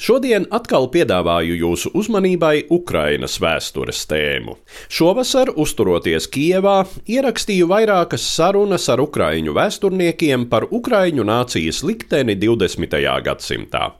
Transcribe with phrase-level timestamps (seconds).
[0.00, 4.58] Šodien atkal piedāvāju jūsu uzmanībai Ukrainas vēstures tēmu.
[4.92, 13.02] Šovasar, uzturoties Kijevā, ierakstīju vairākas sarunas ar ukraiņu vēsturniekiem par ukraiņu nācijas likteni 20.
[13.24, 13.90] gadsimtā.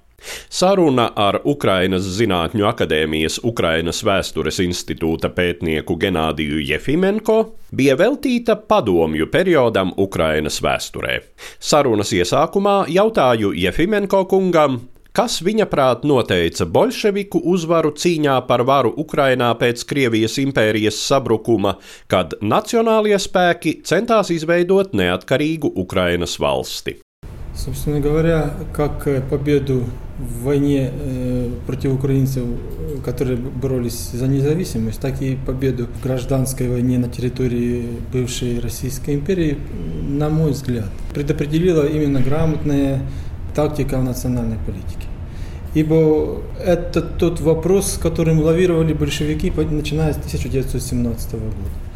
[0.48, 7.38] Saruna ar Ukrainas Zinātņu akadēmijas Ukrainas vēstures institūta pētnieku Genādiju Jefimenko
[7.74, 11.18] bija veltīta padomju periodam Ukrainas vēsturē.
[11.58, 14.80] Sarunas iesākumā jautāju Jefimenko kungam,
[15.17, 21.77] kas viņa prāt noteica bolševiku uzvaru cīņā par varu Ukrainā pēc Krievijas impērijas sabrukuma,
[22.11, 26.99] kad nacionālie spēki centās izveidot neatkarīgu Ukrainas valsti.
[27.57, 29.83] Собственно говоря, как э, победу
[30.19, 36.69] в войне э, против украинцев, э, которые боролись за независимость, так и победу в гражданской
[36.69, 39.57] войне на территории бывшей Российской империи,
[40.07, 43.01] на мой взгляд, предопределила именно грамотная
[43.55, 45.07] тактика в национальной политике.
[45.73, 51.87] Ибо это тот вопрос, с которым лавировали большевики, начиная с 1917 года.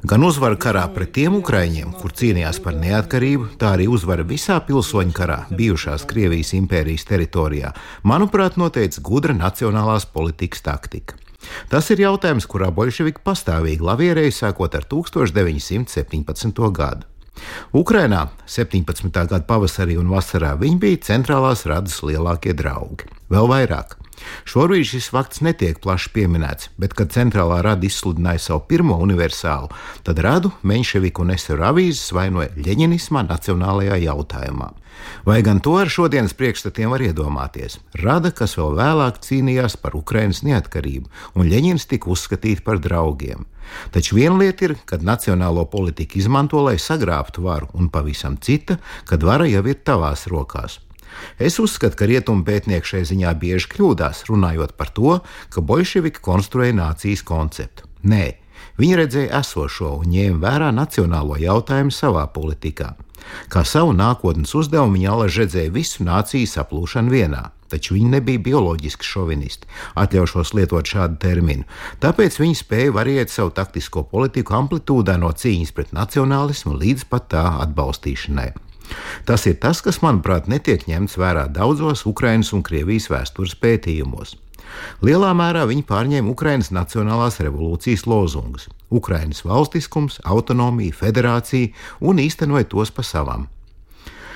[0.00, 5.12] Gan uzvara karā pret tiem ukrāņiem, kur cīnījās par neatkarību, tā arī uzvara visā pilsoņu
[5.12, 7.72] karā, bijušās Krievijas impērijas teritorijā,
[8.06, 11.18] manuprāt, noteica gudra nacionālās politikas taktika.
[11.68, 16.70] Tas ir jautājums, kurā bolševiki pastāvīgi lavierēja sākot ar 1917.
[16.70, 17.08] gadu.
[17.75, 19.11] Ukrainā 17.
[19.11, 23.09] gada pavasarī un vasarā viņi bija centrālās radas lielākie draugi.
[23.29, 23.97] Vēl vairāk.
[24.47, 29.69] Šobrīd šis fakts netiek plaši pieminēts, bet, kad centrālā rada izsludināja savu pirmo universālu,
[30.07, 34.71] tad radu Menševiku un Eseru avīzes vainoja leņķinismā nacionālajā jautājumā.
[35.27, 37.79] Vai gan to ar šodienas priekšstatiem var iedomāties?
[37.99, 43.43] Rada, kas vēl vēlāk cīnījās par Ukraiņas neatkarību, un Leņķins tika uzskatīts par draugiem.
[43.91, 49.23] Taču viena lieta ir, kad nacionālo politiku izmanto, lai sagrābtu varu, un pavisam cita, kad
[49.23, 50.79] vara jau ir tavās rokās.
[51.39, 55.19] Es uzskatu, ka rietumu pētnieki šai ziņā bieži kļūdās, runājot par to,
[55.53, 57.87] ka bolševiki konstruēja nācijas konceptu.
[58.05, 58.25] Nē,
[58.79, 62.93] viņi redzēja esošo un ņēma vērā nacionālo jautājumu savā politikā.
[63.49, 67.45] Kā savu nākotnes uzdevumu viņi alaži redzēja visu nāciju saplūšanu vienā.
[67.71, 71.65] Taču viņi nebija bioloģiski šovinisti, atļaušos lietot šādu terminu.
[72.03, 77.45] Tāpēc viņi spēja variēt savu taktisko politiku amplitūdā no cīņas pret nacionālismu līdz pat tā
[77.65, 78.51] atbalstīšanai.
[79.25, 84.35] Tas ir tas, kas, manuprāt, netiek ņemts vērā daudzos Ukraiņas un Krievijas vēstures pētījumos.
[85.05, 92.91] Lielā mērā viņi pārņēma Ukraiņas Nacionālās revolūcijas lozungus- Ukraiņas valstiskums, autonomija, federācija un īstenoja tos
[92.91, 93.47] pa savam.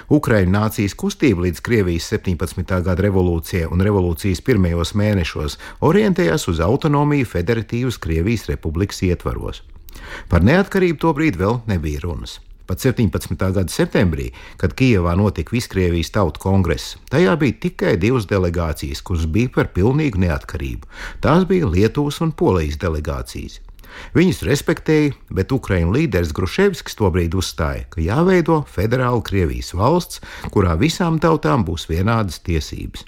[0.09, 2.63] Ukraiņu nācijas kustība līdz Krievijas 17.
[2.65, 9.61] gada revolūcijai un revolūcijas pirmajos mēnešos orientējās uz autonomiju Federatīvas Krievijas republikas ietvaros.
[10.31, 12.39] Par neatkarību tobrīd vēl nebija runas.
[12.65, 13.37] Pat 17.
[13.37, 19.53] gada septembrī, kad Kijavā notika Viskrievijas tautu kongress, tajā bija tikai divas delegācijas, kuras bija
[19.55, 20.89] par pilnīgu neatkarību.
[21.21, 23.61] Tās bija Lietuvas un Polijas delegācijas.
[24.14, 30.20] Viņus respektēja, bet Ukraiņu līderis Gruševskis tobrīd uzstāja, ka jāveido federāla Krievijas valsts,
[30.54, 33.06] kurā visām tautām būs vienādas tiesības.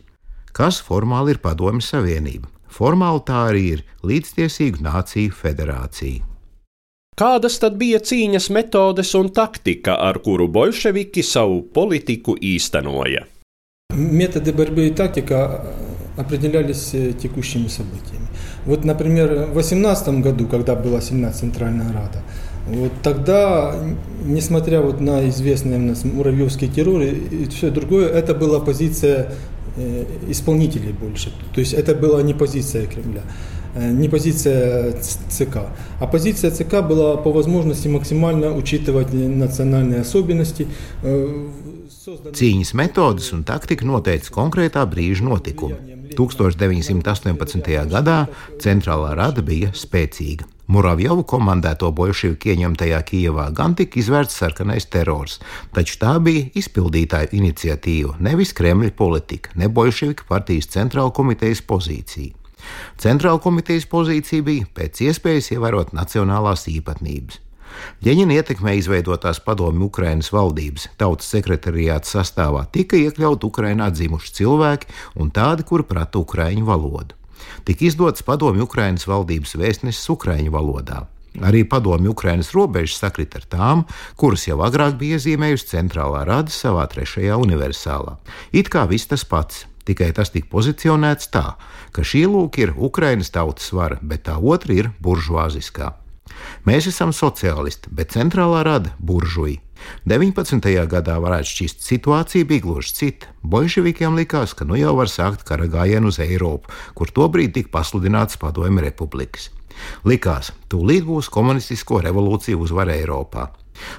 [0.56, 2.48] Kas formāli ir Padomju Savienība?
[2.72, 6.24] Formāli tā arī ir līdztiesīgu nāciju federācija.
[7.16, 13.24] Kādas tad bija cīņas metodes un taktika, ar kuru bolševiki savu politiku īstenoja?
[13.94, 15.72] Методы борьбы и тактика
[16.18, 16.90] определялись
[17.22, 18.19] текущими событиями.
[18.65, 22.21] Вот, например, в 2018 году, когда была сильна Центральная Рада,
[22.67, 23.75] вот тогда,
[24.23, 29.33] несмотря вот на известный у нас муравьевский террор и все другое, это была позиция
[30.27, 31.31] исполнителей больше.
[31.53, 33.23] То есть это была не позиция Кремля
[33.75, 34.93] не позиция
[35.29, 35.57] ЦК.
[35.99, 40.67] А позиция ЦК была по возможности максимально учитывать национальные особенности.
[42.01, 45.77] Cīņas metodes un taktika noteica konkrētā brīža notikumu.
[46.17, 47.69] 1918.
[47.91, 48.17] gadā
[48.61, 50.47] centrālā rada bija spēcīga.
[50.71, 55.39] Muravjovu komandēto bolševiku ieņemtajā Kijevā gan tika izvērsts sarkanais terors,
[55.75, 62.37] taču tā bija izpildītāju iniciatīva, nevis Kremļa politika, ne bolševiku partijas centrāla komitejas pozīcija.
[63.01, 67.41] Centrāla komitejas pozīcija bija pēc iespējas ievērot nacionālās īpatnības.
[68.05, 74.91] Ļeņina ietekmē izveidotās padomju Ukrainas valdības tautas sekretariāta sastāvā tika iekļauti Ukrainā dzimuši cilvēki
[75.21, 77.17] un tādi, kuri prata ukraiņu valodu.
[77.65, 81.05] Tika izdots padomju Ukrainas valdības vēstnesis ukraiņu valodā.
[81.39, 83.83] Arī padomju Ukrainas robežas sakrit ar tām,
[84.19, 88.17] kuras jau agrāk bija iezīmējusi centrālā rada savā trešajā universālā.
[88.51, 91.55] It kā viss tas pats, tikai tas tika pozicionēts tā,
[91.95, 95.93] ka šī lūk ir Ukrainas tautas vara, bet tā otra ir buržuāziskā.
[96.61, 99.57] Mēs esam sociālisti, bet centrālā rada buržuji.
[100.05, 100.67] 19.
[100.91, 103.31] gadā varētu šķist, situācija bija gluži cita.
[103.41, 108.37] Bolševikiem likās, ka nu jau var sākt kara gājienu uz Eiropu, kur tobrīd tika pasludināts
[108.41, 109.49] Padomju republikas.
[110.07, 113.49] Likās, tūlīt būs komunistisko revolūciju uzvara Eiropā.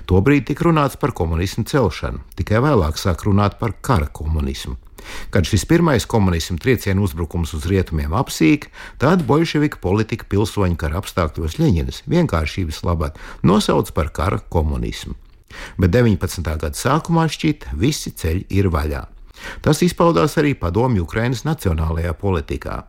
[0.06, 4.76] Tobrīd tika runāts par komunismu celšanu, tikai vēlāk sāk runāt par kara komunismu.
[5.34, 8.68] Kad šis pirmais komunismu triecienu uzbrukums uz rietumiem apsīk,
[9.02, 15.16] tad bolševika politika pilsoņu kara apstākļos Ļeņinas vienkāršības labad nosauc par kara komunismu.
[15.76, 16.46] Bet 19.
[16.46, 19.02] gada sākumā šķita, visi ceļi ir vaļā.
[19.64, 22.82] Tas izpaudās arī padomju Ukrainas nacionālajā politikā.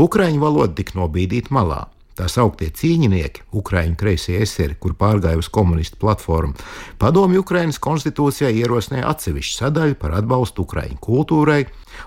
[0.00, 1.84] Ukraiņu valoda tika nobīdīta malā.
[2.20, 6.52] Tā sauktie cīņinieki, Ukrāņu kreisie eseri, kur pārgāja uz komunistu platformu,
[7.00, 11.62] padomju Ukrainas konstitūcijā ierosināja atsevišķu sadaļu par atbalstu Ukrāņu kultūrai,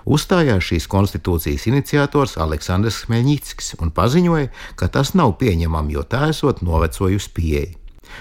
[0.06, 6.62] uzstājās šīs konstitūcijas iniciators Aleksandrs Khmelnitskis un paziņoja, ka tas nav pieņemami, jo tā esot
[6.62, 7.74] novecojusi pieeja.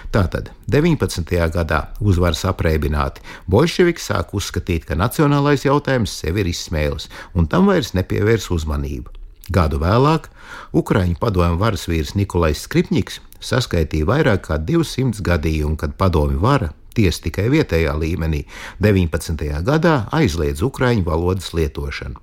[0.10, 1.30] Tātad 19.
[1.54, 7.94] gadā uzvaras apreibināti, bolševiki sāk uzskatīt, ka nacionālais jautājums sev ir izsmēlis, un tam vairs
[7.94, 9.20] nepievērs uzmanību.
[9.52, 10.30] Gadu vēlāk
[10.74, 17.26] Ukrāņu padomju varas vīrs Nikolais Skripņiks saskaitīja vairāk kā 200 gadījumu, kad padomju vara, tiesa
[17.28, 18.44] tikai vietējā līmenī,
[18.84, 19.44] 19.
[19.66, 22.22] gadā aizliedz ukrāņu valodas lietošanu.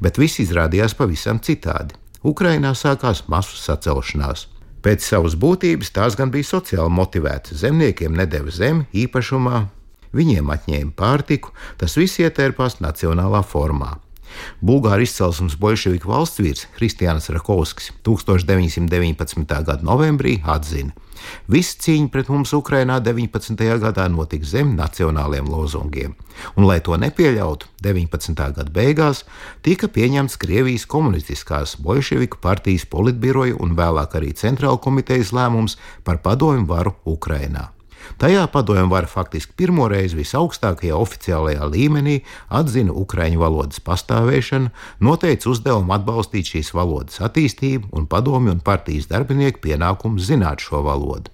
[0.00, 1.96] Bet viss izrādījās pavisam citādi.
[2.26, 4.48] Ukrainā sākās masu sacelšanās.
[4.82, 7.60] Pēc savas būtības tās gan bija sociāli motivētas.
[7.62, 9.66] Zemniekiem nedēva zemi īpašumā,
[10.16, 13.96] viņiem atņēma pārtiku, tas viss ietērpās nacionālā formā.
[14.60, 19.46] Bulgāru izcelsmes bolševiku valsts vīrs Kristiāns Rakovskis 1919.
[19.66, 20.94] gada novembrī atzina,
[21.50, 23.62] Visa cīņa pret mums Ukrainā 19.
[23.82, 26.16] gadā notika zem nacionāliem lozungiem,
[26.54, 28.34] un, lai to nepieļautu, 19.
[28.58, 29.24] gada beigās
[29.66, 36.68] tika pieņemts Krievijas komunistiskās bolševiku partijas politbiroja un vēlāk arī centrāla komitejas lēmums par padomju
[36.70, 37.75] varu Ukrainā.
[38.20, 42.20] Tajā padomju vara faktiski pirmoreiz visaugstākajā oficiālajā līmenī
[42.60, 49.62] atzina ukraiņu valodas pastāvēšanu, noteica uzdevumu atbalstīt šīs valodas attīstību un padomju un partijas darbinieku
[49.68, 51.32] pienākumu zināt šo valodu.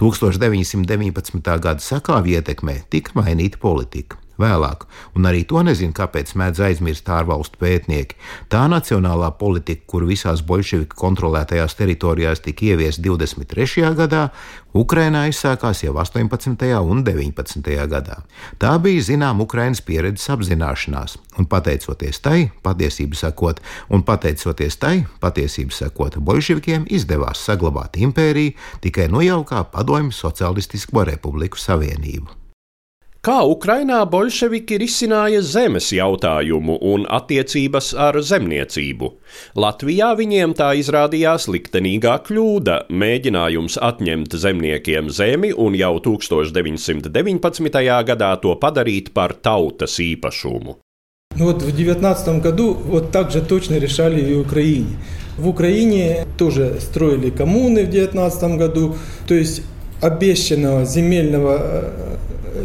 [0.00, 1.40] 1919.
[1.62, 4.23] gada sakāvi ietekmē tika mainīta politika.
[4.40, 4.82] Vēlāk,
[5.14, 8.16] un arī to nezinu, kāpēc mēdz aizmirst ārvalstu pētnieki,
[8.50, 13.94] tā nacionālā politika, kur visās bolševiku kontrolētajās teritorijās tika ieviesta 23.
[13.94, 14.24] gadā,
[14.74, 16.66] Ukrainā izsākās jau 18.
[16.82, 17.70] un 19.
[17.94, 18.18] gadā.
[18.58, 23.62] Tā bija zināma Ukrainas pieredzes apzināšanās, un pateicoties tai, patiesību sakot,
[23.94, 32.43] un pateicoties tai, patiesību sakot, bolševikiem izdevās saglabāt impēriju tikai nojaukā Padomju Socialistisko Republiku Savienību
[33.23, 39.09] Kā Ukrainā bolševiki risināja zemes jautājumu un attiecības ar zemniecību?
[39.59, 48.05] Latvijā viņiem tā izrādījās liktenīgā kļūda - mēģinājums atņemt zemniekiem zemi un jau 1919.
[48.07, 50.77] gadā to padarīt par tautas īpašumu.
[51.35, 54.97] Ну вот в 2019 году вот так же точно решали и в Украине.
[55.37, 58.95] В Украине тоже строили коммуны в 2019 году,
[59.27, 59.61] то есть
[60.01, 62.17] обещанного земельного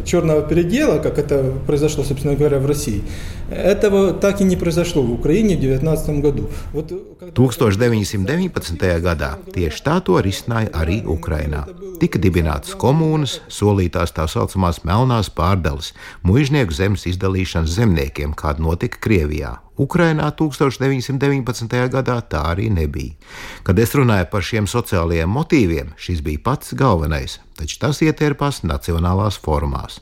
[0.05, 3.03] черного передела, как это произошло, собственно говоря, в России,
[3.50, 6.50] этого так и не произошло в Украине в 2019 году.
[6.72, 8.80] Вот, 1919.
[9.00, 11.66] gadā tieši tā to risināja arī Ukrainā.
[12.00, 15.92] Tika dibinātas komunas, solītās tā saucamās melnās pārdales,
[16.22, 21.90] muiznieku zemes izdalīšanas zemniekiem, kāda notika Krievijā, Ukrainā 1919.
[21.90, 23.16] gadā tā arī nebija.
[23.66, 29.38] Kad es runāju par šiem sociālajiem motīviem, šis bija pats galvenais, taču tas ietērpās nacionālās
[29.42, 29.98] formās.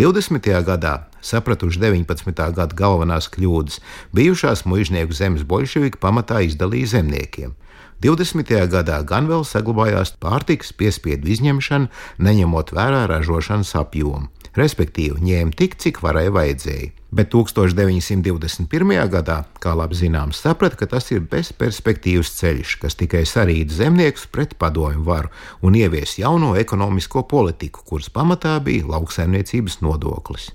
[0.00, 0.48] 20.
[0.64, 0.94] gadā,
[1.25, 2.31] sapratuši 19.
[2.55, 3.81] gada galvenās kļūdas,
[4.15, 7.55] bijušās muiznieku zemes bolševiki pamatā izdalīja zemniekiem.
[8.03, 8.51] 20.
[8.69, 16.01] gadā gan vēl saglabājās pārtikas piespiedu izņemšana, neņemot vērā ražošanas apjomu respektīvi ņēma tik, cik
[16.03, 16.91] varēja vajadzēja.
[17.15, 18.95] Bet 1921.
[19.11, 24.57] gadā, kā labi zināms, saprata, ka tas ir bezperspektīvs ceļš, kas tikai sarīd zemniekus pret
[24.59, 25.31] padomju varu
[25.63, 30.51] un ievies jauno ekonomisko politiku, kuras pamatā bija lauksaimniecības nodoklis.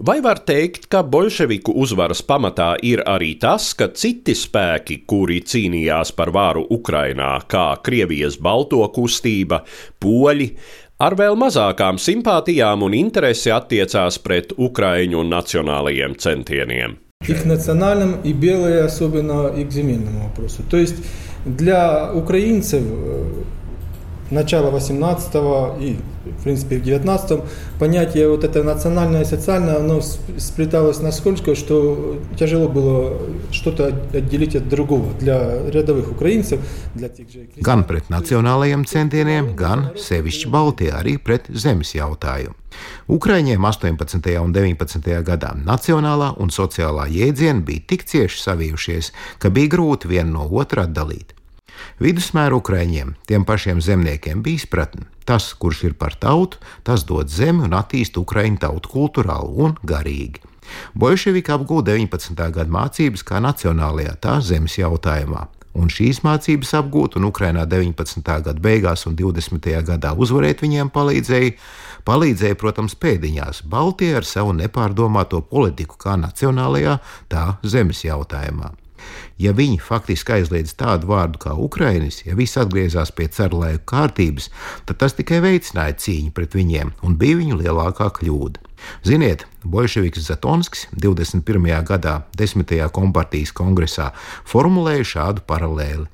[0.00, 6.14] Vai var teikt, ka bolševiku uzvaras pamatā ir arī tas, ka citi spēki, kuri cīnījās
[6.16, 9.58] par varu Ukrainā, kā Krievijas balto kustība,
[10.00, 10.46] poļi,
[11.04, 16.96] ar vēl mazākām simpātijām un interesi attiecās pret Ukraiņu nacionālajiem centieniem?
[17.28, 20.62] И к национальным, и белые особенно, и к земельному вопросу.
[20.70, 20.96] То есть
[21.44, 22.82] для украинцев
[24.30, 25.34] начала 18
[25.80, 27.40] и, в принципе, в 19
[27.78, 30.00] понятие вот это национальное и социальное, оно
[30.38, 33.18] сплеталось насколько, что тяжело было
[33.50, 36.60] что-то отделить от другого для рядовых украинцев,
[36.94, 37.48] для тех же...
[37.56, 42.54] Gan pret nacionālajiem centieniem, gan sevišķi Baltijā arī pret zemes jautājumu.
[43.10, 44.30] Ukraiņiem 18.
[44.38, 45.10] un 19.
[45.26, 50.86] gadā nacionālā un sociālā jēdzieni bija tik cieši savijušies, ka bija grūti vienu no otra
[50.86, 51.33] atdalīt.
[51.99, 55.07] Vidusmēra Ukraiņiem, tiem pašiem zemniekiem, bija izpratne.
[55.25, 60.43] Tas, kurš ir par tautu, tas dod zemi un attīst Ukraiņu tautu kultūrāli un garīgi.
[60.97, 62.37] Bolševiki apgūta 19.
[62.53, 65.45] gada mācības kā nacionālajā, tā zemes jautājumā.
[65.75, 68.23] Un šīs mācības apgūt, un Ukrainā 19.
[68.23, 69.67] gada beigās un 20.
[69.89, 71.51] gadā uzvarēt viņiem palīdzēja,
[72.07, 78.71] palīdzēja, protams, pēdiņās Baltijā ar savu nepārdomāto politiku kā nacionālajā, tā zemes jautājumā.
[79.41, 84.47] Ja viņi faktiski aizliedz tādu vārdu kā Ukrainis, ja viss atgriezās pie carlaiku kārtības,
[84.87, 88.63] tad tas tikai veicināja cīņu pret viņiem un bija viņu lielākā kļūda.
[89.03, 91.67] Ziniet, Bolševiks Zatonskis 21.
[91.83, 92.75] gadā 10.
[92.95, 94.13] kompartijas kongresā
[94.47, 96.07] formulēja šādu paralēli.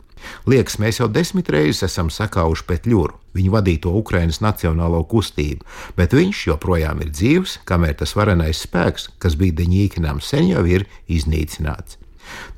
[0.50, 5.66] Liekas, mēs jau desmit reizes esam sakauši pēc ļuru, viņa vadīto Ukrainas nacionālo kustību,
[5.98, 10.90] bet viņš joprojām ir dzīves, kamēr tas varenais spēks, kas bija deņīkinām, sen jau ir
[11.10, 12.01] iznīcināts.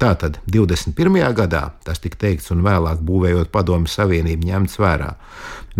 [0.02, 1.20] Tātad 21.
[1.38, 5.12] gadā tas tika teikts un vēlāk būvējot Padomju Savienību ņemts vērā.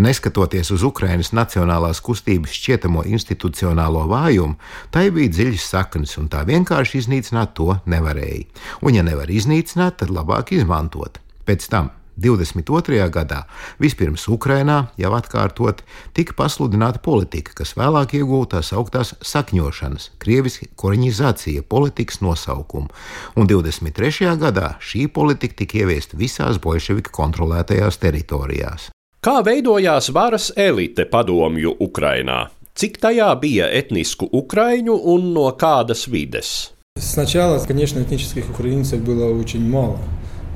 [0.04, 4.58] Neskatoties uz Ukrainas nacionālās kustības šķietamo institucionālo vājumu,
[4.90, 8.48] tai bija dziļas saknes, un tā vienkārši iznīcināt to nevarēja.
[8.82, 11.22] Un, ja nevar iznīcināt, tad labāk izmantot.
[11.46, 12.99] Pēc tam 22.
[13.09, 13.43] gadā
[13.79, 15.81] vispirms Ukrainā jau atkārtot
[16.13, 22.91] tika pasludināta politika, kas vēlāk iegūta tās augtās sakņošanas, krieviski koriņizācija politikas nosaukumu,
[23.39, 24.35] un 23.
[24.41, 28.89] gadā šī politika tika ieviesta visās bolševika kontrolētajās teritorijās.
[29.19, 32.47] Kā veidojās varas elite padomju Ukrainā?
[32.79, 36.71] Cik tajā bija etnisku ukraiņu un no kādas vides?
[36.99, 39.99] Сначала, конечно, этнических украинцев было очень мало.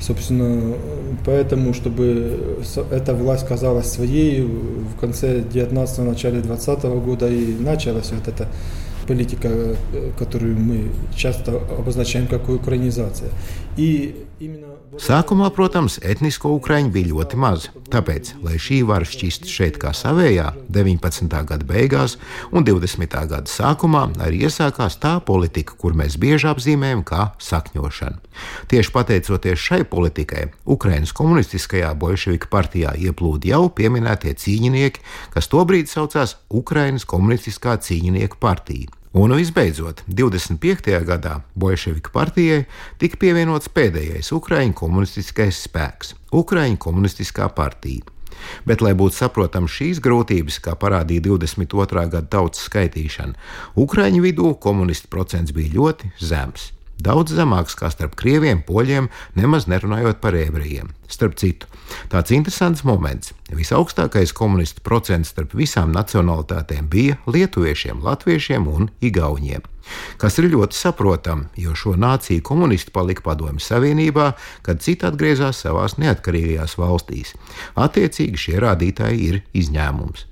[0.00, 0.74] Собственно,
[1.24, 8.12] поэтому, чтобы эта власть казалась своей, в конце 19-го, начале 20 -го года и началась
[8.12, 8.46] вот эта
[9.08, 9.48] политика,
[10.18, 13.30] которую мы часто обозначаем как украинизация.
[13.76, 19.76] И именно Sākumā, protams, etnisko ukraiņu bija ļoti maz, tāpēc, lai šī vara šķist šeit
[19.82, 21.28] kā savējā, 19.
[21.50, 22.16] gada beigās
[22.56, 23.04] un 20.
[23.28, 28.16] gada sākumā arī iesākās tā politika, kur mēs bieži apzīmējam kā sakņošana.
[28.72, 35.04] Tieši pateicoties šai politikai, Ukraiņas komunistiskajā bolševika partijā ieplūda jau pieminētie cīņinieki,
[35.36, 38.97] kas tobrīd saucās Ukraiņas komunistiskā cīņinieku partija.
[39.16, 40.92] Un visbeidzot, 25.
[41.08, 42.66] gadā Bolševika partijai
[43.00, 48.04] tika pievienots pēdējais Ukrāņu komunistiskais spēks- Ukrāņu komunistiskā partija.
[48.68, 52.06] Bet, lai būtu saprotams šīs grūtības, kā parādīja 22.
[52.06, 53.34] gada tautas skaitīšana,
[53.76, 60.20] Ukrāņu vidū komunistu procents bija ļoti zems daudz zemāks kā starp krieviem, poļiem, nemaz nerunājot
[60.22, 60.92] par ebrejiem.
[61.08, 61.68] Starp citu,
[62.12, 63.32] tāds interesants moments.
[63.54, 69.64] Visaugstākais komunistu procents starp visām nacionalitātēm bija lietuviešiem, latviešiem un igauņiem.
[70.20, 74.32] Kas ir ļoti saprotami, jo šo nāciju komunisti palika Padomju Savienībā,
[74.66, 77.32] kad citi atgriezās savās neatkarīgajās valstīs.
[77.72, 80.26] Attiecīgi šie rādītāji ir izņēmums.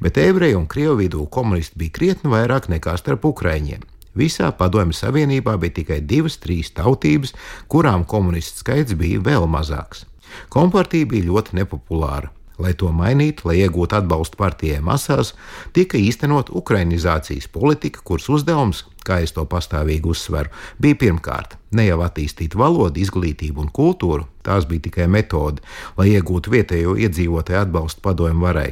[0.00, 3.91] Bet ebreju un krievu vidū komunisti bija krietni vairāk nekā starp ukrāņiem.
[4.18, 7.32] Visā Padomju Savienībā bija tikai divas, trīs tautības,
[7.72, 10.04] kurām komunistu skaits bija vēl mazāks.
[10.52, 12.32] Kompartija bija ļoti nepopulāra.
[12.60, 15.32] Lai to mainītu, lai iegūtu atbalstu partijai masās,
[15.72, 22.02] tika īstenot ukrainizācijas politika, kuras uzdevums, kā es to pastāvīgi uzsveru, bija pirmkārt ne jau
[22.04, 25.64] attīstīt valodu, izglītību un kultūru, tās bija tikai metode,
[25.96, 28.70] lai iegūtu vietējo iedzīvotāju atbalstu padomju varai.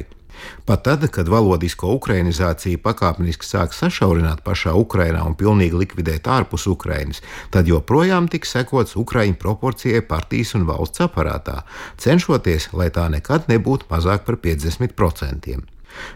[0.65, 7.21] Pat tad, kad valodisko ukrainizāciju pakāpeniski sāk sašaurināt pašā Ukrainā un pilnīgi likvidēt ārpus Ukrainas,
[7.53, 11.61] tad joprojām tiks sekots Ukraiņu proporcijai partijas un valsts aparātā,
[11.97, 15.61] cenšoties, lai tā nekad nebūtu mazāk par 50%.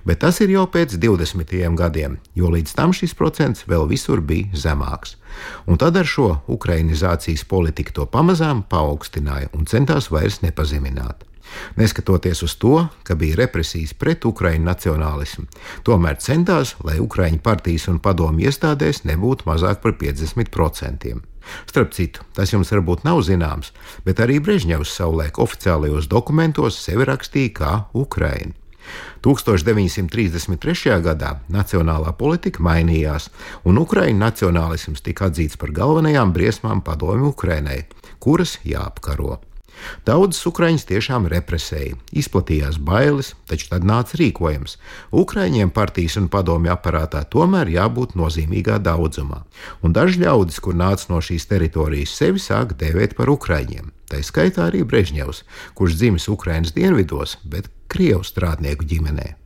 [0.08, 4.56] Bet tas ir jau pēc 20 gadiem, jo līdz tam šis procents vēl visur bija
[4.56, 5.18] zemāks.
[5.68, 11.26] Un tad ar šo ukrainizācijas politiku to pamazām paaugstināja un centās vairs nepazemināt.
[11.80, 15.46] Neskatoties uz to, ka bija represijas pret ukraiņu nacionālismu,
[15.88, 21.16] tomēr centās, lai ukraiņu partijas un padomju iestādēs nebūtu mazāk par 50%.
[21.70, 23.72] Starp citu, tas jums varbūt nav zināms,
[24.06, 28.56] bet arī Brežņevs savulaik oficiālajos dokumentos sevi rakstīja kā Ukraina.
[29.26, 31.00] 1933.
[31.02, 33.32] gadā nacionālā politika mainījās,
[33.66, 37.82] un Ukraiņu nacionālisms tika atzīts par galvenajām briesmām padomju Ukrainai,
[38.22, 39.40] kuras jāapkaro.
[40.08, 44.78] Daudzas Ukraiņas tiešām represēja, izplatījās bailes, taču tad nāca rīkojums.
[45.12, 49.44] Ukraiņiem partijas un padomju aparātā tomēr jābūt nozīmīgā daudzumā,
[49.84, 53.94] un daži ļaudis, kur nāca no šīs teritorijas, sevi sāka dēvēt par Ukraiņiem.
[54.12, 55.42] Tā skaitā arī Brežņevs,
[55.78, 59.45] kurš dzimis Ukraiņas dienvidos, bet Krievu strādnieku ģimenē.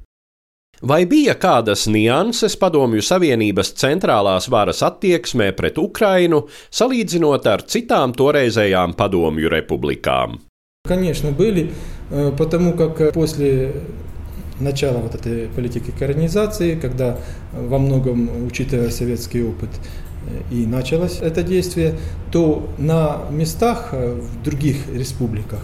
[0.84, 8.92] Vai bija kādas nianses Padomju Savienības centrālās varas attieksmē pret Ukrainu, salīdzinot ar citām toreizējām
[8.98, 10.42] Padomju republikām?
[10.86, 11.70] Конечно, были,
[12.10, 13.72] э, потому как после
[14.60, 17.16] начала вот этой политики коронизации, когда
[17.52, 21.98] во многом, учитывая советский опыт, э, и началось это действие,
[22.30, 25.60] то на местах э, в других республиках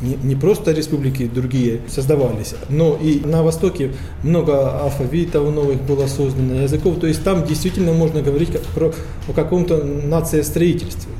[0.00, 6.62] не, не просто республики другие создавались, но и на Востоке много алфавитов новых было создано,
[6.62, 6.98] языков.
[7.00, 8.92] То есть там действительно можно говорить про,
[9.28, 11.12] о каком-то нациестроительстве.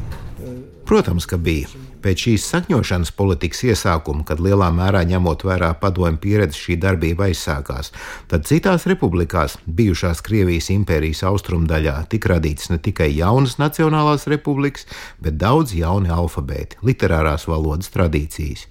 [0.86, 1.66] Protams, ka bija.
[2.04, 7.94] Pēc šīs sakņošanas politikas iesākuma, kad lielā mērā ņemot vērā padomju pieredzi šī darbība aizsākās,
[8.28, 14.84] tad citās republikās, bijušās Krievijas impērijas austrumdaļā, tika radītas ne tikai jaunas nacionālās republikas,
[15.24, 18.68] bet daudz jauni alfabēti, literārās valodas tradīcijas.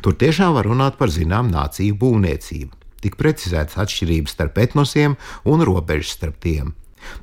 [0.00, 2.72] Tur tiešām var runāt par zinām nāciju būvniecību.
[3.04, 6.72] Tik precizētas atšķirības starp etnosiem un robežas starp tiem.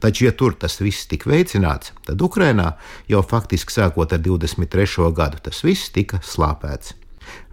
[0.03, 2.74] Taču, ja tur tas viss tika veicināts, tad Ukrainā
[3.10, 5.12] jau faktiski sākot ar 23.
[5.15, 6.96] gadu tas viss tika slāpēts.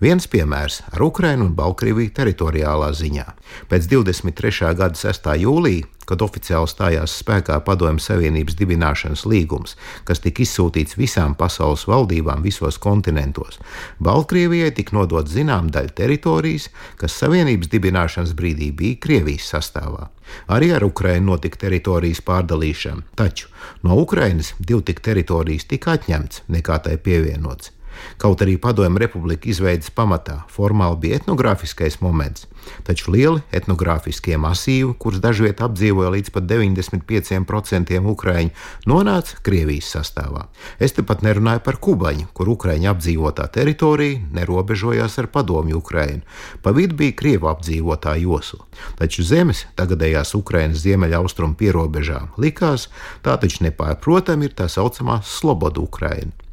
[0.02, 3.26] Viens piemērs ar Ukrainu un Baltkrieviju teritoriālā ziņā.
[3.70, 4.74] Pēc 23.
[4.78, 5.30] gada 6.
[5.40, 9.76] jūlijā, kad oficiāli stājās spēkā Padomju Savienības dibināšanas līgums,
[10.08, 13.60] kas tika izsūtīts visām pasaules valdībām visos kontinentos,
[14.04, 16.68] Baltkrievijai tika nodot zinām daļa teritorijas,
[17.00, 20.10] kas Savienības dibināšanas brīdī bija Krievijas sastāvā.
[20.48, 23.50] Arī ar Ukrajinu notika teritorijas pārdalīšana, taču
[23.84, 27.73] no Ukrainas divu tik teritorijas tika atņemts, nekā tai pievienots.
[28.18, 32.46] Kaut arī Padomju Republika izveidas pamatā formāli bija etnogrāfiskais moments,
[32.86, 38.52] taču lieli etnogrāfiskie masīvi, kurus dažviet apdzīvoja līdz pat 95% ukrāņu,
[38.90, 40.46] nonāca Krievijas sastāvā.
[40.78, 46.22] Es te pat nerunāju par Kubaņu, kur ukrāņu apdzīvotā teritorija nerobežojās ar padomju Ukrainu.
[46.62, 48.64] Pa vidu bija Krievu apdzīvotā josla,
[49.00, 52.88] taču zemes tagadējās Ukrainas ziemeļaustrumu pierobežām likās,
[53.24, 56.43] tā taču nepārprotami ir tā saucamā Sloboda Ukraina.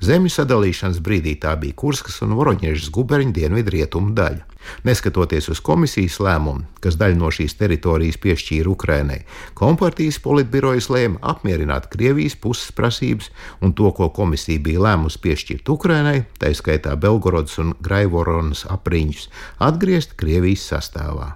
[0.00, 4.46] Zemju sadalīšanas brīdī tā bija Kurskas un Voroņiežas guberņa dienvidrietumu daļa.
[4.84, 9.18] Neskatoties uz komisijas lēmumu, kas daļu no šīs teritorijas piešķīra Ukrainai,
[9.56, 13.28] Kompartijas politbirojas lēma apmierināt Krievijas puses prasības
[13.60, 19.28] un to, ko komisija bija lēmusi piešķirt Ukrainai, tā izskaitā Belgorodas un Graivoronas apriņķus,
[19.68, 21.34] atgriezt Krievijas sastāvā.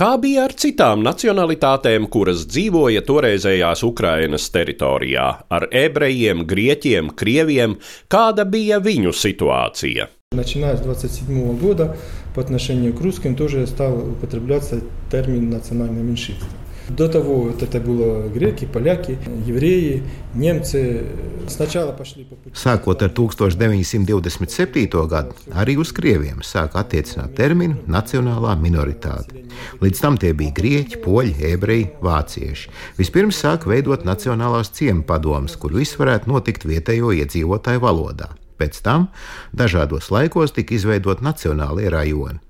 [0.00, 7.74] Kā bija ar citām nacionalitātēm, kuras dzīvoja toreizējās Ukrainas teritorijā, ar ebrejiem, grieķiem, krieviem,
[8.08, 10.08] kāda bija viņu situācija?
[10.32, 11.98] Начиная с 27 года
[12.34, 16.48] по отношению к русским тоже стал употребляться термин национальное меньшинство.
[16.90, 20.02] До того это было греки, поляки, евреи,
[20.34, 21.06] немцы.
[21.48, 22.54] Сначала пошли по пути.
[22.54, 25.06] Sākot ar 1927.
[25.06, 29.46] gadu, arī uz krieviem sāka attiecināt terminu nacionālā minoritāte.
[29.80, 32.70] Līdz tam tie bija grieķi, poļi, ebreji, vācieši.
[32.98, 38.34] Vispirms sāka veidot nacionālās ciemu padomus, kur viss varētu notikt vietējo iedzīvotāju valodā.
[38.58, 39.08] Pēc tam
[39.54, 42.42] dažādos laikos tika izveidot nacionālie rajoni.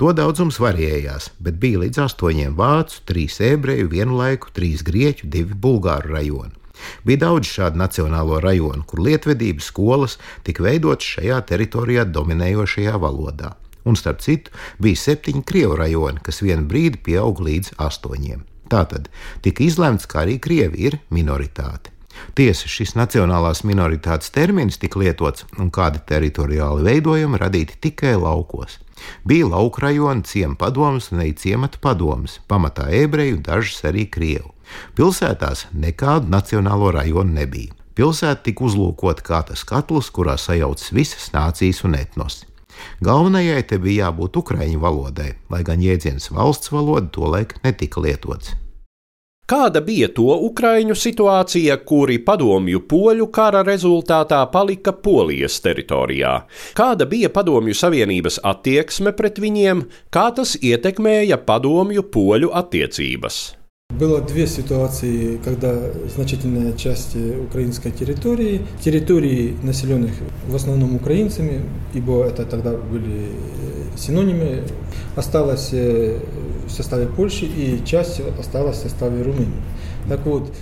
[0.00, 5.54] To daudzums variējās, bet bija līdz astoņiem vācu, trīs ebreju, vienu laiku, trīs grieķu, divi
[5.54, 6.54] bulgāru rajoni.
[7.06, 13.54] Bija daudz šādu nacionālo rajonu, kur lietvedības skolas tika veidotas šajā teritorijā dominējošajā valodā.
[13.84, 18.44] Un starp citu, bija septiņi krievu rajoni, kas vienu brīdi pieauga līdz astoņiem.
[18.72, 19.10] Tātad
[19.44, 21.90] tika izlemts, ka arī krievi ir minoritāte.
[22.36, 28.78] Tiesa, šis nacionālās minoritātes termins tika lietots un kādi teritoriāli veidojumi radīti tikai laukos.
[29.24, 34.52] Bija lauka rajona, ciema padomus un arī ciemata padomus, pamatā ebreju, dažas arī krievu.
[34.96, 37.74] Pilsētās nekādu nacionālo rajonu nebija.
[37.92, 42.48] Pilsēta tika uzlūkota kā tas katls, kurā sajaucas visas nācijas un etnosi.
[43.04, 48.56] Galvenajai te bija jābūt ukraiņu valodai, lai gan jēdziens valsts valoda tolaik netika lietots.
[49.50, 56.34] Kāda bija to ukraiņu situācija, kuri padomju poļu kara rezultātā palika Polijas teritorijā?
[56.78, 59.82] Kāda bija padomju Savienības attieksme pret viņiem,
[60.14, 63.42] kā tas ietekmēja padomju poļu attiecības?
[63.98, 65.74] Было две ситуации, когда
[66.14, 70.12] значительная часть украинской территории, территории населенных
[70.48, 71.60] в основном украинцами,
[71.92, 73.28] ибо это тогда были
[73.96, 74.62] синонимы,
[75.14, 79.62] осталась в составе Польши и часть осталась в составе Румынии.
[80.08, 80.52] Так вот,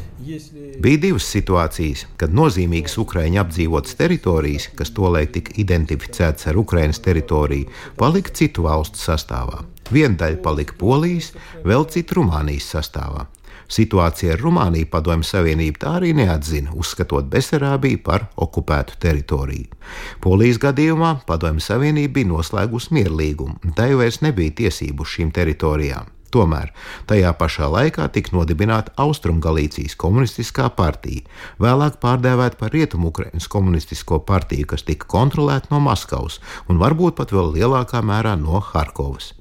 [0.81, 7.71] Bija divas situācijas, kad nozīmīgas Ukraiņu apdzīvotas teritorijas, kas tolaik tika identificētas ar Ukraiņas teritoriju,
[7.97, 9.65] palika citu valstu sastāvā.
[9.91, 11.33] Viena daļa palika Polijas,
[11.67, 13.27] vēl cita Rumānijas sastāvā.
[13.71, 19.71] Situācija ar Rumāniju Padomju Savienība tā arī neatzina, uzskatot Besarābiju par okupētu teritoriju.
[20.23, 26.11] Polijas gadījumā Padomju Savienība bija noslēgusi mierlīgumu, un tai vairs nebija tiesību uz šīm teritorijām.
[26.31, 26.71] Tomēr
[27.11, 31.27] tajā pašā laikā tika nodibināta Austrumgalīcijas komunistiskā partija,
[31.63, 36.39] vēlāk pārdēvēta par Rietumu-Ukrainas komunistisko partiju, kas tika kontrolēta no Maskavas
[36.71, 39.35] un varbūt pat vēl lielākā mērā no Harkovas.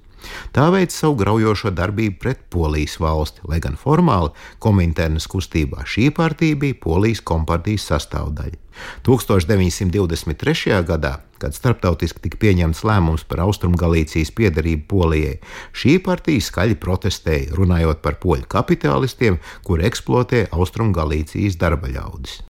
[0.56, 6.58] Tā veids savu graujošo darbību pret Polijas valsti, lai gan formāli Kominternas kustībā šī partija
[6.60, 8.58] bija Polijas kompartijas sastāvdaļa.
[9.04, 10.80] 1923.
[10.88, 15.40] gadā, kad starptautiski tika pieņemts lēmums par Austrumgalīcijas piedarību Polijai,
[15.76, 22.44] šī partija skaļi protestēja, runājot par poļu kapitālistiem, kuri eksploatē Austrumgalīcijas darba ļaudis.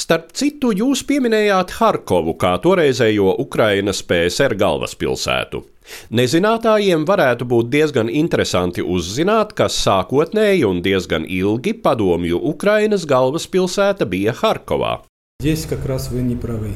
[0.00, 5.64] Starp citu, jūs pieminējāt Harkovu kā toreizējo Ukrainas PSR galvaspilsētu.
[6.10, 14.34] Nezinātājiem varētu būt diezgan interesanti uzzināt, ka sākotnēji un diezgan ilgi padomju Ukrainas galvaspilsēta bija
[14.34, 15.00] Harkovā.
[15.40, 16.74] Здесь как раз вы не правы.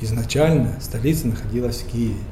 [0.00, 2.22] Изначально столица находилась в Киеве.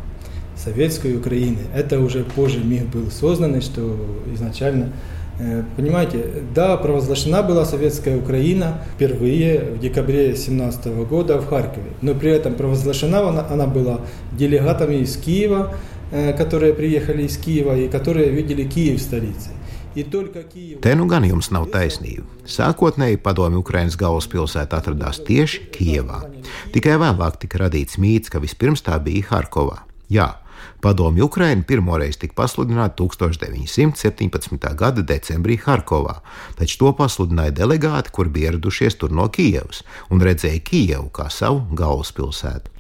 [0.57, 1.59] Советской Украины.
[1.75, 3.97] Это уже позже мир был создан, что
[4.33, 4.93] изначально
[5.39, 6.25] Э, понимаете,
[6.55, 12.55] да, провозглашена была советская Украина впервые в декабре 17 года в Харькове, но при этом
[12.55, 14.01] провозглашена она, она была
[14.33, 15.75] делегатами из Киева,
[16.12, 19.54] которые приехали из Киева и которые видели Киев столицей.
[20.82, 22.24] Te nu gan jums nav taisnība.
[22.48, 26.22] Sākotnēji padomju Ukrainas galvaspilsēta atradās tieši Kijevā.
[26.72, 29.82] Tikai vēlāk tika radīts mīts, ka vispirms tā bija Harkovā.
[30.08, 30.30] Jā,
[30.82, 34.74] Padomju Ukraina pirmoreiz tika pasludināta 1917.
[34.78, 36.22] gada decembrī Harkovā,
[36.58, 41.66] taču to pasludināja delegāti, kur bija ieradušies tur no Kijavas un redzēja Kijavu kā savu
[41.78, 42.75] galvaspilsētu.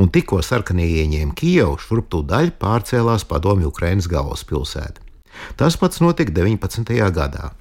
[0.00, 5.00] Un tikko sarkanie ieņēma Kijavu, šurp tūdaļ pārcēlās padomju Ukrainas galvaspilsēta.
[5.56, 6.92] Tas pats notika 19.
[7.14, 7.52] gadā.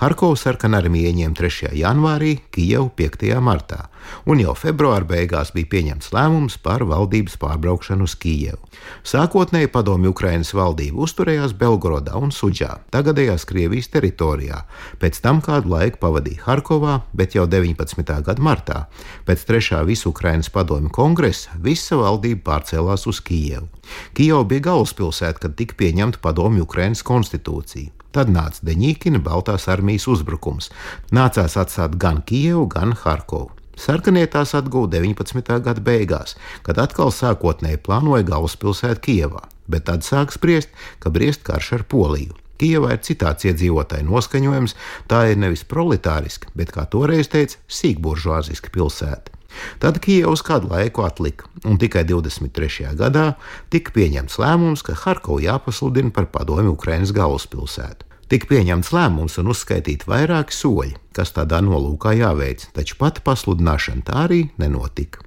[0.00, 1.70] Harkovu sarkanā armija ieņēma 3.
[1.76, 3.26] janvārī, Kijevu 5.
[3.44, 3.86] martā,
[4.26, 8.60] un jau februāra beigās bija pieņemts lēmums par valdības pārbraukšanu uz Kijevu.
[9.06, 14.62] Sākotnēji padomju Ukrainas valdība uzturējās Belgorodā un Suģā, tagadējās Krievijas teritorijā,
[15.02, 18.16] pēc tam kādu laiku pavadīja Harkovā, bet jau 19.
[18.26, 18.80] gada martā,
[19.28, 23.68] pēc trešā visu Ukrainas padomju kongresa, visa valdība pārcēlās uz Kijevu.
[24.14, 27.99] Kijeva bija galvaspilsēta, kad tika pieņemta padomju Ukrainas konstitūcija.
[28.10, 30.70] Tad nāca Deņķina Baltās armijas uzbrukums.
[31.14, 33.52] Nācās atstāt gan Kijevu, gan Harkovu.
[33.80, 35.54] Sarkanie tās atguva 19.
[35.64, 36.34] gada beigās,
[36.66, 42.36] kad atkal sākotnēji plānoja galvaspilsētu Kijevā, bet tad sāk spriest, ka briest karš ar Poliju.
[42.60, 44.76] Kijavā ir citāds iedzīvotāju noskaņojums,
[45.08, 49.39] tā ir nevis proletāriska, bet, kā toreiz teica, sīkburžāziska pilsēta.
[49.82, 52.92] Tad Kijavs kādu laiku atlika, un tikai 23.
[52.98, 53.34] gadā
[53.72, 58.06] tika pieņemts lēmums, ka Harkovu jāpasludina par padomju Ukrainas galvaspilsētu.
[58.30, 64.20] Tika pieņemts lēmums un uzskaitīti vairāki soļi, kas tādā nolūkā jāveic, taču pati pasludināšana tā
[64.28, 65.24] arī nenotika.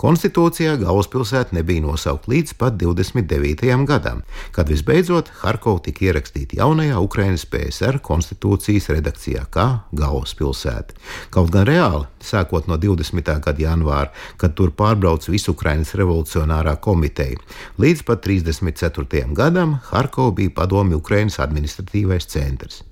[0.00, 3.86] Konstitūcijā galvaspilsēta nebija nosaukta līdz pat 29.
[3.88, 4.22] gadam,
[4.52, 10.98] kad visbeidzot Harkova tika ierakstīta jaunajā Ukrainas PSR konstitūcijas redakcijā kā galvaspilsēta.
[11.34, 13.32] Kaut gan reāli, sākot no 20.
[13.46, 17.40] gada janvāra, kad tur pārbrauc visu Ukrainas revolucionārā komiteja,
[17.82, 19.26] līdz pat 34.
[19.36, 22.82] gadam Harkova bija padomju Ukrainas administratīvais centrs.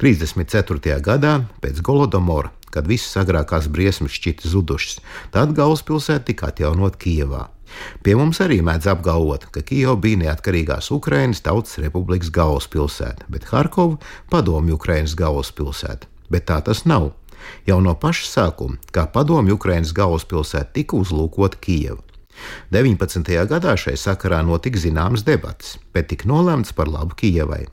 [0.00, 1.00] 34.
[1.04, 4.98] gadā pēc Golodomora kad visas agrākās briesmas šķita zudušas,
[5.34, 7.48] tad galvaspilsēta tika atjaunot Kijevā.
[8.04, 13.98] Pie mums arī mēdz apgalvot, ka Kijava bija neatkarīgās Ukrainas Tautas Republikas galvaspilsēta, bet Harkova
[14.32, 16.08] padomju Ukrainas galvaspilsēta.
[16.32, 17.12] Bet tā tas nav.
[17.68, 22.04] Jau no paša sākuma, kā padomju Ukrainas galvaspilsēta, tika uzlūkota Kijava.
[22.70, 23.34] 19.
[23.50, 27.64] gadā šai sakarā notika zināmas debatas, bet tika nolemts par labu Kijavai.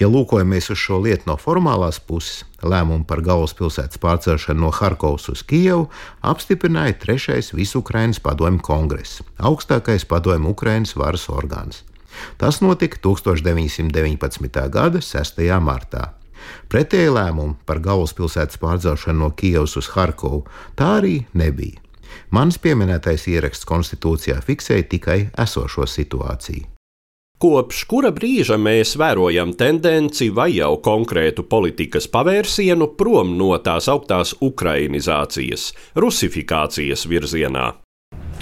[0.00, 5.42] Ja lūkojamies uz šo lietu no formālās puses, lēmumu par galvaspilsētas pārcelšanu no Harkovas uz
[5.46, 5.88] Kijevu
[6.26, 11.82] apstiprināja Trešais Visu-Ukrainas padomju kongress, augstākais padomju Ukrainas varas orgāns.
[12.36, 14.68] Tas notika 1919.
[14.72, 15.42] gada 6.
[15.60, 16.12] martā.
[16.70, 20.44] Pretēji lēmumu par galvaspilsētas pārcelšanu no Kijavas uz Harkovu
[20.78, 21.82] tā arī nebija.
[22.30, 26.75] Mans pieminētais ieraksts konstitūcijā fiksēja tikai esošo situāciju.
[27.41, 34.35] Kopš kura brīža mēs vērojam tendenci vai jau konkrētu politikas pavērsienu prom no tās augtās
[34.45, 37.71] ukrainizācijas, rusifikācijas virzienā?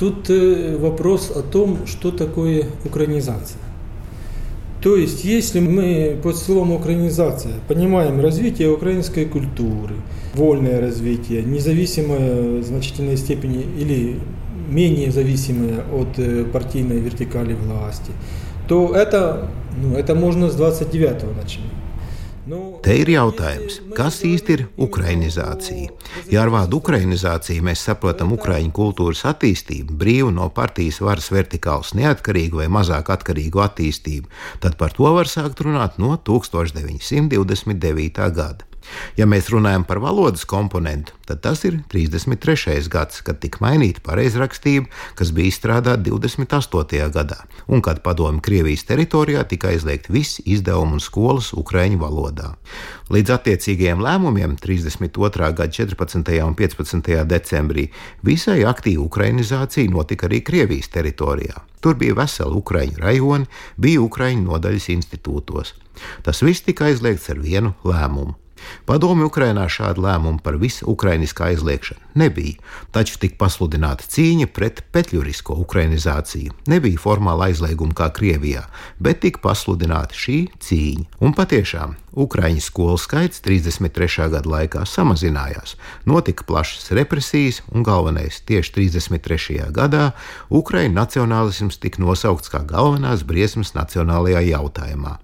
[0.01, 3.61] Тут э, вопрос о том, что такое украинизация.
[4.83, 9.95] То есть, если мы под словом украинизация понимаем развитие украинской культуры,
[10.33, 14.19] вольное развитие, независимое в значительной степени или
[14.67, 18.21] менее зависимое от э, партийной вертикали власти –
[18.67, 21.69] то это, ну, это можно с 29-го начинать.
[22.81, 25.91] Te ir jautājums, kas īsti ir ukrainizācija?
[26.33, 32.63] Ja ar vārdu ukrainizācija mēs saprotam ukraiņu kultūras attīstību, brīvu no partijas varas vertikāls neatkarīgu
[32.63, 34.25] vai mazāk atkarīgu attīstību,
[34.63, 38.33] tad par to var sākt runāt no 1929.
[38.33, 38.65] gada.
[39.18, 42.88] Ja mēs runājam par valodas komponentu, tad tas ir 33.
[42.92, 47.10] gads, kad tika mainīta pareizrakstība, kas bija izstrādāta 28.
[47.14, 52.54] gadā, un kad padomju Krievijas teritorijā tika aizliegt visi izdevumi un skolas ukraiņu valodā.
[53.14, 55.52] Līdz attiecīgajiem lēmumiem 32.
[55.52, 56.34] gada 14.
[56.44, 57.14] un 15.
[57.28, 57.88] decembrī
[58.24, 61.64] visai aktīva ukrainizācija notika arī Krievijas teritorijā.
[61.84, 65.74] Tur bija veseli ukraiņu rajoni, bija ukraiņu nodaļas institūtos.
[66.24, 68.38] Tas viss tika aizliegts ar vienu lēmumu.
[68.88, 72.60] Padomi Ukrainā šādu lēmumu par visu ukrainiskā aizliekšanu nebija,
[72.94, 76.54] taču tika pasludināta cīņa pret petļurisko ukrainizāciju.
[76.70, 78.64] Nebija formāla aizlieguma kā Krievijā,
[79.02, 81.10] bet tika pasludināta šī cīņa.
[81.24, 84.28] Un patiešām Ukraiņu skolu skaits 33.
[84.30, 85.74] gada laikā samazinājās,
[86.06, 89.58] notika plašas represijas, un galvenais tieši 33.
[89.74, 90.12] gadā
[90.54, 95.16] Ukraiņu nacionālisms tika nosaukts kā galvenās briesmas nacionālajā jautājumā.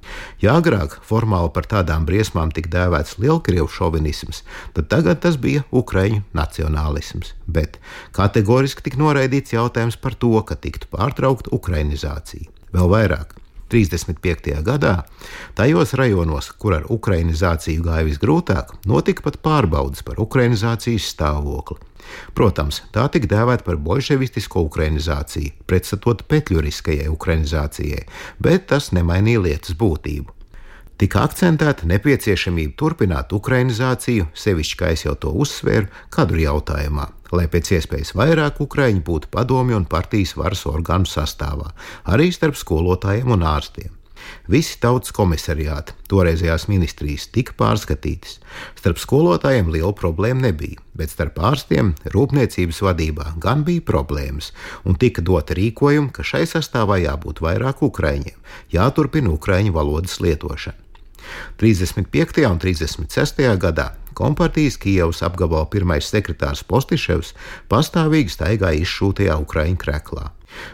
[0.43, 4.43] Ja agrāk formāli par tādām briesmām tika dēvēts lielkrievu šovinisms,
[4.75, 7.35] tad tagad tas bija Ukraiņu nacionālisms.
[7.47, 7.79] Bet
[8.17, 12.51] kategoriski tika noraidīts jautājums par to, ka tiktu pārtraukta ukrainizācija.
[12.71, 13.35] Vēl vairāk,
[13.71, 14.57] 35.
[14.67, 14.95] gadā,
[15.59, 21.79] tajos rajonos, kur ar ukrainizāciju gāja visgrūtāk, notika pat pārbaudas par ukrainizācijas stāvokli.
[22.35, 28.05] Protams, tā tika dēvēta par bolševistisko ukrainizāciju, pretstatot petļuriskajai ukrainizācijai,
[28.43, 30.40] bet tas nemainīja lietas būtību
[31.01, 37.73] tika akcentēta nepieciešamība turpināt ukrainizāciju, sevišķi kā es jau to uzsvēru, kadru jautājumā, lai pēc
[37.79, 41.73] iespējas vairāk ukraiņu būtu padomju un partijas varas orgānu sastāvā,
[42.05, 43.97] arī starp skolotājiem un ārstiem.
[44.53, 48.37] Visi tautas komisariāti, toreizējās ministrijas, tika pārskatītas.
[48.77, 54.53] Starp skolotājiem liela problēma nebija, bet starp ārstiem, rūpniecības vadībā gan bija problēmas,
[54.85, 58.37] un tika dota rīkojuma, ka šai sastāvā jābūt vairāk ukraiņiem,
[58.77, 60.90] jāturpina ukraiņu valodas lietošana.
[61.63, 62.45] 35.
[62.51, 63.47] un 36.
[63.61, 67.33] gadā Kompartijas Kijavas apgabala pirmais sekretārs Postiševs
[67.71, 70.27] pastāvīgi staigāja izšūtajā Ukraiņu kreklā.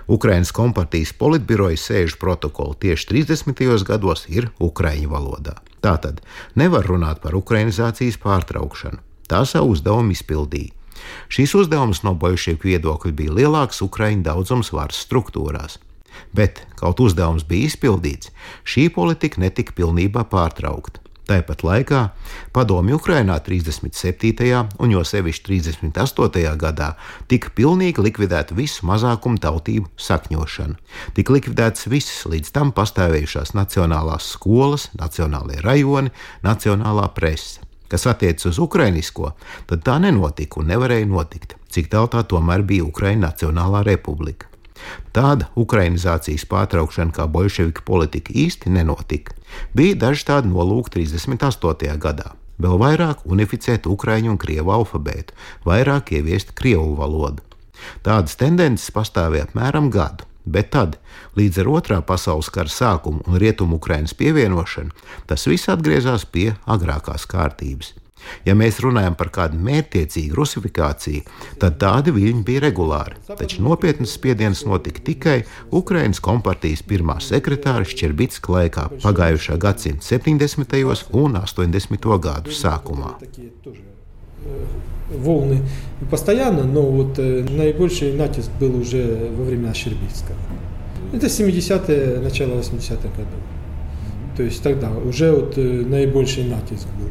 [0.08, 3.84] Ukraiņas kompartijas politbiroja sēžu protokoli tieši 30.
[3.86, 5.58] gados ir Ukraiņu valodā.
[5.84, 6.22] Tātad
[6.56, 8.98] nevar runāt par ukrainizācijas pārtraukšanu.
[9.28, 10.72] Tā savu uzdevumu izpildīja.
[11.28, 15.76] Šīs uzdevums no bojušieku viedokļa bija lielāks Ukraiņu daudzums varas struktūrās.
[16.36, 18.32] Bet kaut uzdevums bija izpildīts,
[18.64, 21.02] šī politika netika pilnībā pārtraukta.
[21.26, 22.00] Tāpat laikā
[22.54, 24.60] padomju Ukrainā 37.
[24.78, 26.52] un jo sevišķi 38.
[26.60, 26.92] gadā
[27.26, 30.78] tika pilnīgi likvidēta visu mazākumu tautību sakņošana.
[31.18, 36.14] Tika likvidētas visas līdz tam pastāvējušās nacionālās skolas, nacionālajie rajoni,
[36.46, 37.66] nacionālā prese.
[37.90, 39.32] Kas attiecas uz ukrainisko,
[39.66, 44.46] tad tā nenotika un nevarēja notikt, cik tālu tā tomēr bija Ukraiņa Nacionālā republika.
[45.16, 49.34] Tāda ukrainizācijas pārtraukšana kā bolševika politika īsti nenotika.
[49.76, 51.96] Bija daži tādi nolūki 38.
[52.02, 52.34] gadā.
[52.56, 55.34] Vēl vairāk unificēt ukraiņu un krievu alfabētu,
[55.68, 57.44] vairāk ieviest krievu valodu.
[58.06, 60.96] Tādas tendences pastāvēja apmēram gadu, bet tad,
[61.36, 64.96] līdz ar otrā pasaules kara sākumu un rietumu Ukrainas pievienošanu,
[65.28, 67.92] tas viss atgriezās pie agrākās kārtības.
[68.45, 71.23] Ja mēs runājam par kādu mērķtiecīgu rusifikāciju,
[71.61, 73.17] tad tādi viļņi bija regulāri.
[73.27, 75.37] Taču nopietnas spiediens notika tikai
[75.73, 80.77] Ukraiņas kompartijas pirmā sekretāra Šķerbitska laikā pagājušā gadsimta 70.
[81.17, 82.11] un 80.
[82.21, 83.17] gadu sākumā.
[85.11, 85.59] волны
[86.09, 90.37] постоянно, но вот наибольший натиск был уже во времена Щербицкого.
[91.13, 93.41] Это 70-е, начало 80-х годов.
[94.37, 97.09] То есть тогда уже вот наибольший натиск был.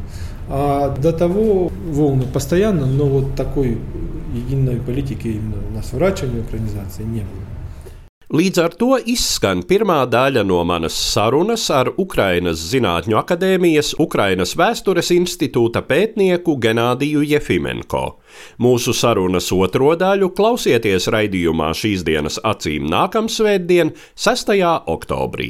[0.49, 3.77] А до того волны постоянно, но вот такой
[4.33, 7.51] единой политики именно на сворачивание украинизации не было.
[8.31, 15.09] Līdz ar to izskan pirmā daļa no manas sarunas ar Ukrainas Zinātņu akadēmijas Ukrainas vēstures
[15.11, 18.05] institūta pētnieku Genādiju Jefimenko.
[18.63, 24.55] Mūsu sarunas otro daļu klausieties raidījumā šīs dienas acīm nākamsvētdien, 6.
[24.95, 25.49] oktobrī.